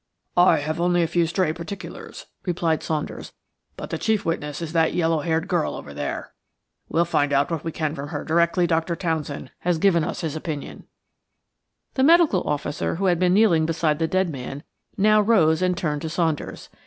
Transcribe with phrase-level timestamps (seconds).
[0.35, 3.33] "I have only a few stray particulars," replied Saunders,
[3.77, 6.33] "but the chief witness is that yellow haired girl over there.
[6.89, 8.95] We'll find out what we can from her directly Dr.
[8.95, 10.85] Townson has given us his opinion."
[11.93, 14.63] The medical officer, who had been kneeling beside the dead man,
[14.97, 16.69] now rose and turned to Saunders.